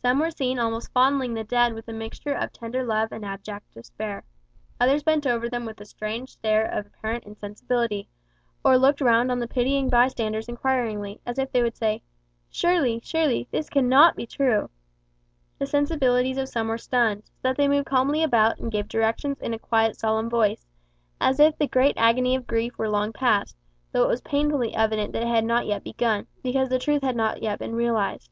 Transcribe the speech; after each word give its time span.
Some 0.00 0.18
were 0.18 0.30
seen 0.30 0.58
almost 0.58 0.92
fondling 0.94 1.34
the 1.34 1.44
dead 1.44 1.74
with 1.74 1.88
a 1.88 1.92
mixture 1.92 2.32
of 2.32 2.50
tender 2.54 2.82
love 2.84 3.12
and 3.12 3.22
abject 3.22 3.70
despair. 3.74 4.24
Others 4.80 5.02
bent 5.02 5.26
over 5.26 5.46
them 5.46 5.66
with 5.66 5.78
a 5.78 5.84
strange 5.84 6.30
stare 6.30 6.64
of 6.64 6.86
apparent 6.86 7.24
insensibility, 7.24 8.08
or 8.64 8.78
looked 8.78 9.02
round 9.02 9.30
on 9.30 9.40
the 9.40 9.46
pitying 9.46 9.90
bystanders 9.90 10.48
inquiringly, 10.48 11.20
as 11.26 11.38
if 11.38 11.52
they 11.52 11.62
would 11.62 11.76
say, 11.76 12.02
"Surely, 12.48 12.98
surely, 13.04 13.46
this 13.50 13.68
cannot 13.68 14.16
be 14.16 14.24
true." 14.24 14.70
The 15.58 15.66
sensibilities 15.66 16.38
of 16.38 16.48
some 16.48 16.68
were 16.68 16.78
stunned, 16.78 17.24
so 17.26 17.32
that 17.48 17.58
they 17.58 17.68
moved 17.68 17.84
calmly 17.88 18.22
about 18.22 18.58
and 18.58 18.72
gave 18.72 18.88
directions 18.88 19.38
in 19.42 19.52
a 19.52 19.58
quiet 19.58 19.96
solemn 19.98 20.30
voice, 20.30 20.66
as 21.20 21.38
if 21.38 21.58
the 21.58 21.68
great 21.68 21.98
agony 21.98 22.34
of 22.34 22.46
grief 22.46 22.78
were 22.78 22.88
long 22.88 23.12
past, 23.12 23.54
though 23.92 24.02
it 24.04 24.08
was 24.08 24.22
painfully 24.22 24.74
evident 24.74 25.12
that 25.12 25.24
it 25.24 25.28
had 25.28 25.44
not 25.44 25.66
yet 25.66 25.84
begun, 25.84 26.26
because 26.42 26.70
the 26.70 26.78
truth 26.78 27.02
had 27.02 27.16
not 27.16 27.42
yet 27.42 27.58
been 27.58 27.74
realised. 27.76 28.30